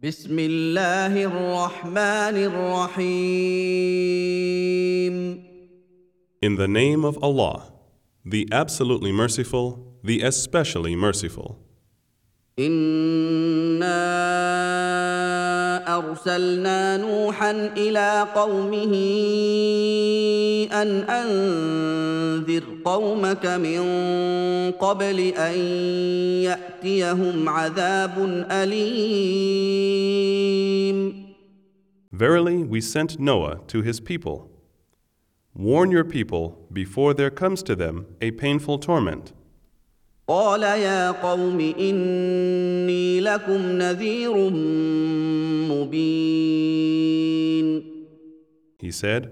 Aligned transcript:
بسم 0.00 0.39
الله 0.39 1.23
الرحمن 1.25 2.35
الرحيم 2.49 3.91
In 6.41 6.55
the 6.55 6.67
name 6.67 7.05
of 7.05 7.17
Allah, 7.21 7.71
the 8.25 8.47
absolutely 8.51 9.11
merciful, 9.11 9.97
the 10.03 10.21
especially 10.23 10.95
merciful. 10.95 11.57
انا 12.59 13.91
ارسلنا 16.09 16.97
نوحا 16.97 17.51
إلى 17.77 18.27
قومه 18.35 18.93
ان 20.71 20.89
انذر 21.09 22.63
قومك 22.85 23.45
من 23.45 23.81
قبل 24.71 25.19
ان 25.19 25.59
ياتيهم 26.47 27.49
عذاب 27.49 28.45
اليم 28.51 30.01
Verily, 32.13 32.63
we 32.63 32.81
sent 32.81 33.19
Noah 33.19 33.61
to 33.67 33.81
his 33.81 33.99
people. 33.99 34.51
Warn 35.55 35.91
your 35.91 36.03
people 36.03 36.67
before 36.71 37.13
there 37.13 37.31
comes 37.31 37.63
to 37.63 37.75
them 37.75 38.05
a 38.21 38.31
painful 38.31 38.77
torment. 38.79 39.33
قال 40.30 40.62
يا 40.62 41.10
قوم 41.10 41.60
اني 41.60 43.20
لكم 43.20 43.60
نذير 43.78 44.50
مبين 45.70 46.76
He 48.78 48.90
said, 48.90 49.30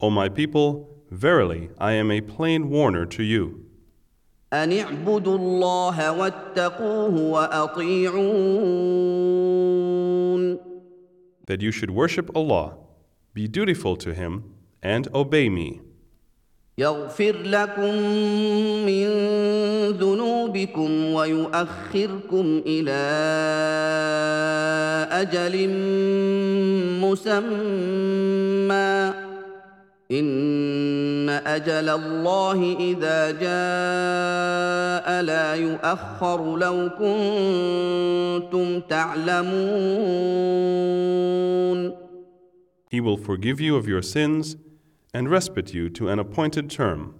O 0.00 0.10
my 0.10 0.28
people, 0.28 0.88
verily 1.10 1.70
I 1.78 1.92
am 1.92 2.10
a 2.10 2.20
plain 2.20 2.68
warner 2.70 3.06
to 3.06 3.22
you. 3.22 3.60
ان 4.52 4.72
اعبدوا 4.72 5.38
الله 5.38 6.12
واتقوه 6.12 7.20
واطيعون 7.20 8.44
That 11.46 11.60
you 11.60 11.70
should 11.70 11.90
worship 11.90 12.30
Allah, 12.34 12.76
be 13.34 13.46
dutiful 13.46 13.96
to 13.96 14.14
Him, 14.14 14.44
and 14.82 15.08
obey 15.14 15.48
me. 15.50 15.80
يغفر 16.79 17.35
لكم 17.43 17.95
من 18.87 19.07
ذنوبكم 19.99 21.05
ويؤخركم 21.13 22.61
إلى 22.65 23.01
أجل 25.11 25.69
مسمى. 27.03 28.89
إن 30.11 31.29
أجل 31.29 31.89
الله 31.89 32.77
إذا 32.79 33.31
جاء 33.31 35.21
لا 35.21 35.55
يؤخر 35.55 36.57
لو 36.57 36.89
كنتم 36.99 38.79
تعلمون. 38.79 39.59
He 42.89 42.99
will 42.99 43.17
forgive 43.17 43.61
you 43.61 43.75
of 43.75 43.87
your 43.87 44.01
sins 44.01 44.55
and 45.12 45.30
respite 45.30 45.72
you 45.72 45.88
to 45.90 46.08
an 46.08 46.18
appointed 46.18 46.70
term. 46.70 47.14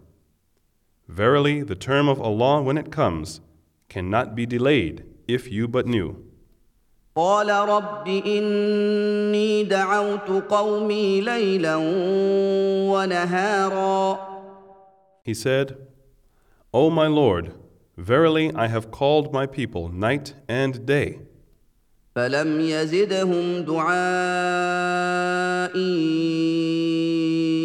Verily, 1.08 1.62
the 1.62 1.74
term 1.74 2.08
of 2.08 2.20
Allah, 2.20 2.62
when 2.62 2.78
it 2.78 2.90
comes, 2.90 3.40
cannot 3.88 4.34
be 4.34 4.46
delayed 4.46 5.04
if 5.28 5.50
you 5.52 5.68
but 5.68 5.86
knew. 5.86 6.24
قال 7.16 7.50
رب 7.50 8.08
اني 8.08 9.64
دعوت 9.64 10.30
قومي 10.48 11.20
ليلا 11.20 11.76
ونهارا 12.90 14.18
He 15.22 15.32
said, 15.32 15.76
O 16.72 16.90
my 16.90 17.06
Lord, 17.06 17.54
verily 17.96 18.52
I 18.54 18.66
have 18.66 18.90
called 18.90 19.32
my 19.32 19.46
people 19.46 19.88
night 19.88 20.34
and 20.48 20.84
day, 20.84 21.20
فلم 22.14 22.60
يزدهم 22.60 23.60
دعائي 23.64 24.04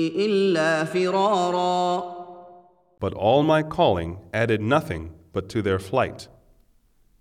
إلا 0.09 0.85
فرارا 0.85 2.15
but 3.01 3.13
all 3.15 3.43
my 3.43 3.63
calling 3.63 4.19
added 4.33 4.61
nothing 4.63 5.11
but 5.33 5.49
to 5.51 5.61
their 5.61 5.79
flight. 5.79 6.29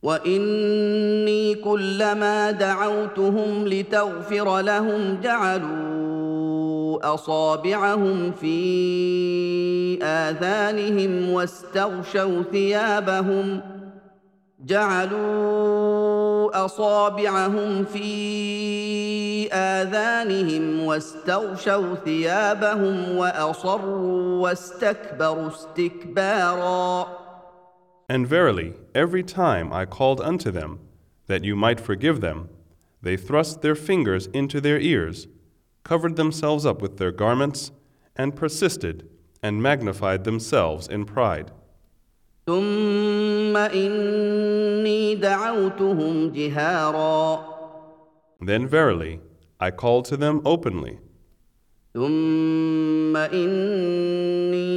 وإني 0.03 1.55
كلما 1.55 2.51
دعوتهم 2.51 3.67
لتغفر 3.67 4.59
لهم 4.59 5.21
جعلوا 5.21 7.13
أصابعهم 7.13 8.31
في 8.31 10.03
آذانهم 10.03 11.29
واستغشوا 11.29 12.43
ثيابهم 12.51 13.61
جعلوا 14.65 16.12
اصابعهم 16.54 17.84
في 17.84 19.48
اذانهم 19.52 20.84
واستغشوا 20.84 21.94
ثيابهم 22.04 23.16
واصروا 23.16 24.42
واستكبروا 24.42 25.48
استكبارا 25.48 27.06
And 28.10 28.26
verily, 28.26 28.72
every 28.94 29.22
time 29.22 29.70
I 29.70 29.84
called 29.84 30.20
unto 30.22 30.50
them, 30.50 30.80
that 31.26 31.44
you 31.44 31.54
might 31.54 31.78
forgive 31.78 32.22
them, 32.22 32.48
they 33.02 33.16
thrust 33.16 33.60
their 33.60 33.74
fingers 33.74 34.26
into 34.32 34.60
their 34.62 34.80
ears, 34.80 35.28
covered 35.84 36.16
themselves 36.16 36.64
up 36.64 36.80
with 36.80 36.96
their 36.96 37.12
garments, 37.12 37.70
and 38.16 38.34
persisted 38.34 39.08
and 39.42 39.62
magnified 39.62 40.24
themselves 40.24 40.88
in 40.88 41.04
pride. 41.04 41.50
ثم 42.47 43.57
اني 43.57 45.15
دعوتهم 45.15 46.31
جهارا 46.31 47.53
Then 48.41 48.67
verily, 48.67 49.21
I 49.61 49.71
called 49.71 50.05
to 50.05 50.17
them 50.17 50.41
openly. 50.43 50.99
ثم 51.93 53.17
اني 53.17 54.73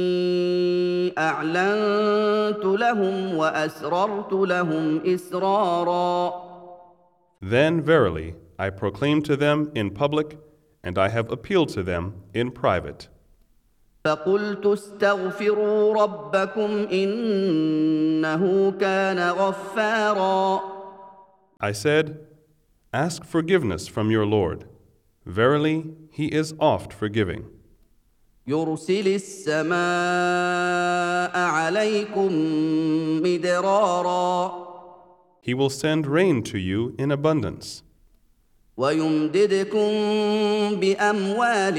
اعلنت 1.17 2.65
لهم 2.65 3.35
واسررت 3.35 4.33
لهم 4.33 5.01
اسرارا 5.05 6.47
Then 7.41 7.81
verily, 7.81 8.35
I 8.57 8.69
proclaimed 8.69 9.25
to 9.25 9.35
them 9.35 9.71
in 9.75 9.91
public, 9.91 10.37
and 10.83 10.97
I 10.97 11.09
have 11.09 11.29
appealed 11.31 11.69
to 11.69 11.83
them 11.83 12.13
in 12.33 12.51
private. 12.51 13.09
فقلت 14.06 14.66
استغفروا 14.66 16.02
ربكم 16.02 16.70
انه 16.92 18.70
كان 18.80 19.18
غفارا 19.30 20.60
I 21.60 21.70
said, 21.72 22.18
Ask 22.92 23.24
forgiveness 23.24 23.86
from 23.86 24.10
your 24.10 24.26
Lord. 24.26 24.64
Verily, 25.24 25.84
He 26.10 26.26
is 26.26 26.54
oft 26.58 26.92
forgiving. 26.92 27.44
يرسل 28.46 29.08
السماء 29.08 29.76
عليكم 31.38 32.32
مدرارا 33.22 34.62
He 35.42 35.54
will 35.54 35.70
send 35.70 36.06
rain 36.06 36.42
to 36.44 36.58
you 36.58 36.94
in 36.98 37.10
abundance, 37.10 37.82
ويمددكم 38.76 39.90
باموال 40.80 41.78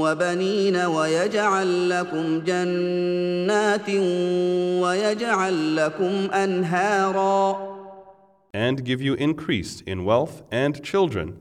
وبنين 0.00 0.76
ويجعل 0.76 1.90
لكم 1.90 2.40
جنات 2.40 3.90
ويجعل 4.82 5.76
لكم 5.76 6.30
انهارا 6.32 7.70
and 8.52 8.84
give 8.84 9.00
you 9.00 9.14
increase 9.14 9.80
in 9.82 10.04
wealth 10.04 10.42
and 10.50 10.82
children, 10.82 11.38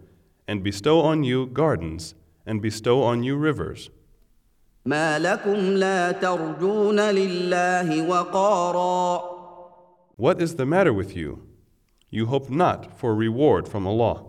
and 0.47 0.63
bestow 0.63 1.02
on 1.02 1.24
you 1.24 1.47
gardens, 1.47 2.13
and 2.46 2.62
bestow 2.62 3.02
on 3.02 3.24
you 3.24 3.35
rivers. 3.35 3.90
ما 4.85 5.19
لكم 5.19 5.57
لا 5.57 6.12
ترجون 6.12 7.00
لله 7.00 8.09
وقارا 8.09 9.40
What 10.18 10.41
is 10.41 10.56
the 10.56 10.66
matter 10.66 10.94
with 10.94 11.16
you? 11.16 11.41
You 12.12 12.25
hope 12.25 12.50
not 12.50 12.97
for 13.00 13.16
reward 13.16 13.68
from 13.68 13.88
Allah, 13.88 14.25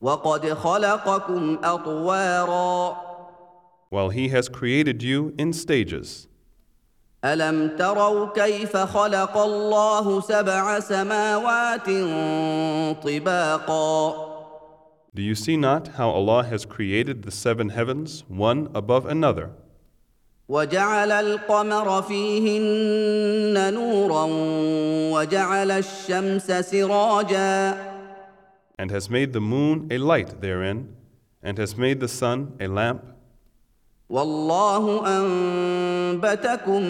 وقد 0.00 0.54
خلقكم 0.54 1.58
اطوارا 1.64 2.96
while 3.90 4.10
He 4.10 4.28
has 4.28 4.48
created 4.48 5.02
you 5.02 5.32
in 5.38 5.52
stages. 5.52 6.28
الم 7.24 7.76
تروا 7.78 8.26
كيف 8.34 8.76
خلق 8.76 9.36
الله 9.36 10.20
سبع 10.20 10.80
سماوات 10.80 11.86
طباقا 13.04 14.26
Do 15.14 15.22
you 15.22 15.34
see 15.34 15.56
not 15.56 15.88
how 15.96 16.10
Allah 16.10 16.44
has 16.44 16.66
created 16.66 17.22
the 17.22 17.30
seven 17.30 17.70
heavens, 17.70 18.22
one 18.28 18.68
above 18.74 19.06
another, 19.06 19.50
وجعل 20.48 21.12
القمر 21.12 22.02
فيهن 22.02 23.74
نورا 23.74 24.26
وجعل 25.12 25.70
الشمس 25.70 26.52
سراجا 26.52 27.95
and 28.77 28.91
has 28.91 29.09
made 29.09 29.33
the 29.33 29.41
moon 29.41 29.87
a 29.91 29.97
light 29.97 30.41
therein, 30.41 30.95
and 31.43 31.57
has 31.57 31.75
made 31.77 31.99
the 31.99 32.07
sun 32.07 32.55
a 32.59 32.67
lamp? 32.67 33.03
والله 34.09 35.07
انبتكم 35.07 36.81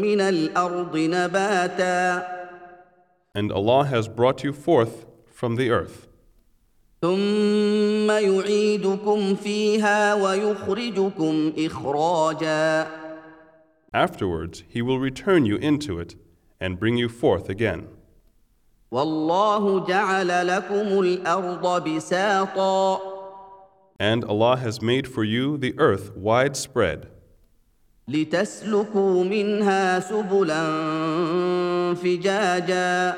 من 0.00 0.20
الارض 0.20 0.96
نباتا 0.96 2.40
And 3.34 3.52
Allah 3.52 3.84
has 3.84 4.08
brought 4.08 4.42
you 4.42 4.52
forth 4.52 5.06
from 5.26 5.56
the 5.56 5.70
earth. 5.70 6.08
ثم 7.02 8.10
يعيدكم 8.10 9.34
فيها 9.34 10.14
ويخرجكم 10.14 11.52
اخراجا 11.58 12.86
Afterwards, 13.92 14.62
he 14.68 14.82
will 14.82 14.98
return 15.00 15.44
you 15.46 15.56
into 15.56 15.98
it 15.98 16.14
and 16.60 16.78
bring 16.78 16.96
you 16.96 17.08
forth 17.08 17.48
again. 17.48 17.88
والله 18.95 19.85
جعل 19.85 20.47
لكم 20.47 20.99
الأرض 20.99 21.89
بساطا. 21.89 22.99
And 23.99 24.23
Allah 24.23 24.55
has 24.55 24.81
made 24.81 25.05
for 25.05 25.25
you 25.25 25.57
the 25.57 25.73
earth 25.77 26.15
widespread, 26.15 27.07
لتسلكوا 28.07 29.23
منها 29.23 29.99
سبلا 29.99 30.63
فجاجا. 31.95 33.15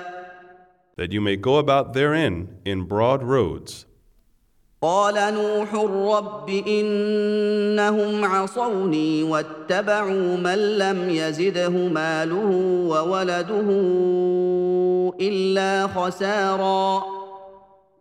That 0.97 1.11
you 1.11 1.21
may 1.21 1.35
go 1.35 1.57
about 1.57 1.93
therein 1.93 2.47
in 2.65 2.85
broad 2.87 3.21
roads. 3.21 3.85
قال 4.81 5.33
نوح 5.33 5.73
رب 5.75 6.49
إنهم 6.49 8.25
عصوني 8.25 9.23
واتبعوا 9.23 10.37
من 10.37 10.77
لم 10.77 11.09
يزده 11.09 11.69
ماله 11.69 12.49
وولده. 12.89 14.56
الا 15.20 15.86
خسارا 15.86 17.02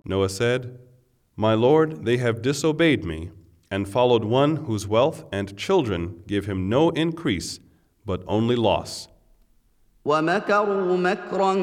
Noah 0.04 0.30
said, 0.30 0.80
My 1.36 1.54
Lord, 1.54 2.06
they 2.06 2.18
have 2.18 2.42
disobeyed 2.42 3.06
me 3.06 3.30
and 3.69 3.88
followed 3.88 4.24
one 4.25 4.56
whose 4.68 4.88
wealth 4.88 5.24
and 5.31 5.56
children 5.56 6.24
give 6.28 6.46
him 6.46 6.69
no 6.69 6.90
increase, 6.90 7.60
but 8.06 8.24
only 8.28 8.56
loss. 8.56 9.08
ومكروا 10.06 10.98
مكرا 10.98 11.54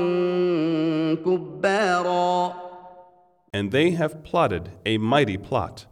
كبارا 1.24 2.54
And 3.52 3.72
they 3.72 3.90
have 3.90 4.22
plotted 4.22 4.70
a 4.86 4.98
mighty 4.98 5.36
plot. 5.36 5.86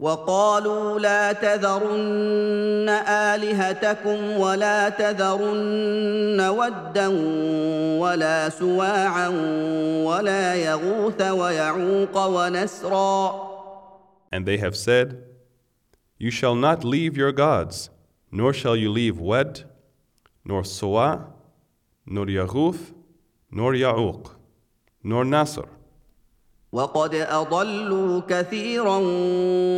وقالوا 0.00 0.98
لا 0.98 1.32
تذرن 1.32 2.88
الهتكم 2.88 4.40
ولا 4.40 4.88
تذرن 4.88 6.40
ودا 6.40 7.08
ولا 8.00 8.48
سواعا 8.48 9.28
ولا 10.04 10.54
يغوث 10.54 11.22
ويعوق 11.22 12.26
ونسرا 12.26 13.50
And 14.32 14.46
they 14.46 14.58
have 14.58 14.76
said, 14.76 15.22
You 16.18 16.30
shall 16.30 16.54
not 16.54 16.84
leave 16.84 17.16
your 17.16 17.32
gods, 17.32 17.90
nor 18.30 18.52
shall 18.54 18.76
you 18.76 18.90
leave 18.90 19.18
Wed, 19.18 19.64
nor 20.44 20.62
Suwa, 20.62 21.26
nor 22.06 22.26
Yaghuth, 22.26 22.94
nor 23.50 23.72
Ya'uq, 23.72 24.30
nor 25.02 25.24
Nasr. 25.24 25.68
وقد 26.71 27.15
اضلوا 27.15 28.21
كثيرا 28.29 28.97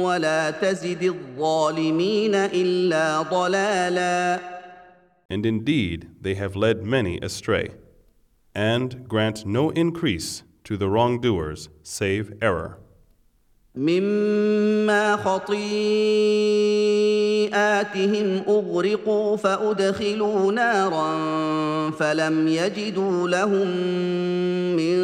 ولا 0.03 0.51
تزد 0.51 1.03
الظالمين 1.03 2.35
الا 2.35 3.21
ضلالا 3.21 4.39
And 5.29 5.45
indeed, 5.45 6.09
they 6.21 6.35
have 6.35 6.55
led 6.55 6.83
many 6.85 7.19
astray, 7.19 7.71
and 8.55 9.07
grant 9.09 9.45
no 9.45 9.71
increase 9.71 10.43
to 10.63 10.77
the 10.77 10.89
wrongdoers 10.89 11.69
save 11.83 12.33
error. 12.41 12.79
مما 13.74 15.16
خطيئاتهم 15.16 15.52
اغرقوا 18.48 19.36
فادخلوا 19.36 20.52
نارا 20.52 21.10
فلم 21.90 22.48
يجدوا 22.48 23.28
لهم 23.28 23.66
من 24.76 24.96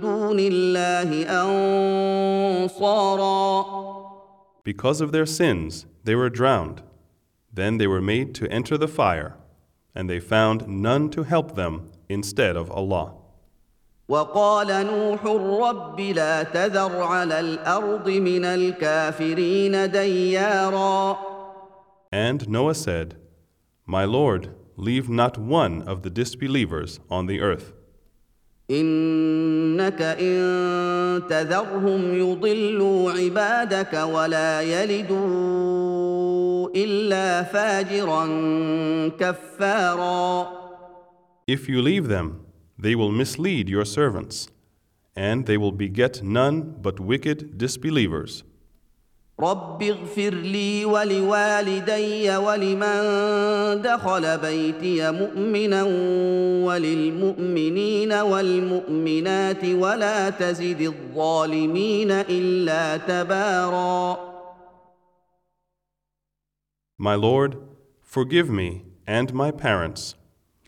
دون 0.00 0.38
الله 0.38 1.26
انصارا 2.62 3.82
Because 4.64 5.00
of 5.00 5.10
their 5.10 5.26
sins, 5.26 5.86
they 6.04 6.14
were 6.14 6.30
drowned. 6.30 6.82
Then 7.52 7.78
they 7.78 7.88
were 7.88 8.00
made 8.00 8.32
to 8.36 8.46
enter 8.48 8.78
the 8.78 8.86
fire, 8.86 9.34
and 9.94 10.08
they 10.08 10.20
found 10.20 10.68
none 10.68 11.10
to 11.10 11.24
help 11.24 11.56
them 11.56 11.90
instead 12.08 12.54
of 12.56 12.70
Allah. 12.70 13.21
وقال 14.08 14.86
نوح 14.86 15.24
رب 15.70 16.00
لا 16.00 16.42
تذر 16.42 17.02
على 17.02 17.40
الأرض 17.40 18.08
من 18.08 18.44
الكافرين 18.44 19.90
ديارا 19.90 21.16
And 22.14 22.46
Noah 22.48 22.74
said, 22.74 23.16
My 23.86 24.04
Lord, 24.04 24.50
leave 24.76 25.08
not 25.08 25.38
one 25.38 25.82
of 25.82 26.02
the 26.02 26.10
disbelievers 26.10 27.00
on 27.10 27.26
the 27.26 27.40
earth. 27.40 27.72
إنك 28.70 30.02
إن 30.02 31.22
تذرهم 31.28 32.14
يضلوا 32.14 33.12
عبادك 33.12 33.94
ولا 33.94 34.60
يلدوا 34.60 36.12
إلا 36.76 37.42
فاجرا 37.42 38.26
كفارا 39.18 40.46
If 41.46 41.68
you 41.68 41.82
leave 41.82 42.08
them, 42.08 42.46
they 42.81 42.95
will 42.95 43.11
mislead 43.11 43.69
your 43.69 43.85
servants, 43.85 44.47
and 45.15 45.45
they 45.45 45.57
will 45.57 45.71
beget 45.71 46.21
none 46.23 46.75
but 46.81 46.99
wicked 46.99 47.57
disbelievers. 47.57 48.43
رب 49.39 49.83
اغفر 49.83 50.29
لي 50.33 50.85
ولوالدي 50.85 52.37
ولمن 52.37 53.01
دخل 53.81 54.37
بيتي 54.37 55.11
مؤمنا 55.11 55.83
وللمؤمنين 56.65 58.13
والمؤمنات 58.13 59.65
ولا 59.65 60.29
تزد 60.29 60.81
الظالمين 60.81 62.11
الا 62.11 62.97
تبارا 62.97 64.27
My 66.99 67.13
Lord, 67.13 67.57
forgive 68.01 68.49
me 68.49 68.85
and 69.05 69.31
my 69.35 69.51
parents, 69.51 70.15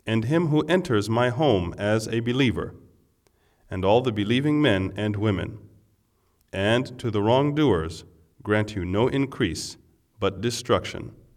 and 0.07 0.25
him 0.25 0.49
who 0.49 0.63
enters 0.67 1.09
my 1.09 1.31
home 1.31 1.75
as 1.79 2.09
a 2.09 2.21
believer, 2.21 2.75
and 3.71 3.85
all 3.85 4.01
the 4.01 4.13
believing 4.13 4.61
men 4.61 4.93
and 4.97 5.17
women. 5.17 5.59
And 6.53 6.99
to 6.99 7.11
the 7.11 7.23
wrongdoers 7.23 8.05
grant 8.43 8.77
you 8.77 8.85
no 8.85 9.09
increase, 9.09 9.77
but 10.21 10.41
destruction. 10.41 11.13